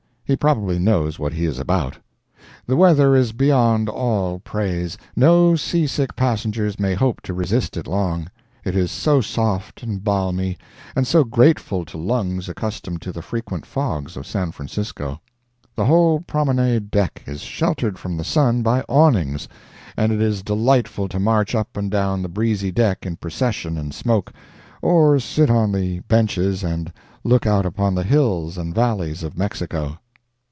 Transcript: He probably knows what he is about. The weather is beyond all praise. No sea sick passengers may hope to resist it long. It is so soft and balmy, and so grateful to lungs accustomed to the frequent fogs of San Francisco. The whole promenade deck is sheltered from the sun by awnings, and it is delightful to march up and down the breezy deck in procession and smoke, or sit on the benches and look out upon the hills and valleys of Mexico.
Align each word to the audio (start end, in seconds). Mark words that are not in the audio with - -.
He 0.23 0.37
probably 0.37 0.79
knows 0.79 1.19
what 1.19 1.33
he 1.33 1.43
is 1.43 1.59
about. 1.59 1.97
The 2.65 2.77
weather 2.77 3.17
is 3.17 3.33
beyond 3.33 3.89
all 3.89 4.39
praise. 4.39 4.97
No 5.13 5.57
sea 5.57 5.85
sick 5.85 6.15
passengers 6.15 6.79
may 6.79 6.93
hope 6.93 7.19
to 7.23 7.33
resist 7.33 7.75
it 7.75 7.85
long. 7.85 8.29
It 8.63 8.73
is 8.73 8.91
so 8.93 9.19
soft 9.19 9.83
and 9.83 10.01
balmy, 10.01 10.57
and 10.95 11.05
so 11.05 11.25
grateful 11.25 11.83
to 11.83 11.97
lungs 11.97 12.47
accustomed 12.47 13.01
to 13.01 13.11
the 13.11 13.21
frequent 13.21 13.65
fogs 13.65 14.15
of 14.15 14.25
San 14.25 14.53
Francisco. 14.53 15.19
The 15.75 15.83
whole 15.83 16.21
promenade 16.21 16.91
deck 16.91 17.23
is 17.27 17.41
sheltered 17.41 17.99
from 17.99 18.15
the 18.15 18.23
sun 18.23 18.61
by 18.63 18.85
awnings, 18.87 19.49
and 19.97 20.13
it 20.13 20.21
is 20.21 20.43
delightful 20.43 21.09
to 21.09 21.19
march 21.19 21.53
up 21.53 21.75
and 21.75 21.91
down 21.91 22.21
the 22.21 22.29
breezy 22.29 22.71
deck 22.71 23.05
in 23.05 23.17
procession 23.17 23.77
and 23.77 23.93
smoke, 23.93 24.31
or 24.81 25.19
sit 25.19 25.49
on 25.49 25.73
the 25.73 25.99
benches 26.07 26.63
and 26.63 26.93
look 27.25 27.45
out 27.45 27.65
upon 27.65 27.95
the 27.95 28.03
hills 28.05 28.57
and 28.57 28.73
valleys 28.73 29.23
of 29.23 29.37
Mexico. 29.37 29.97